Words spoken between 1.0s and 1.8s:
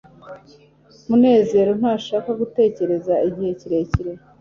munezero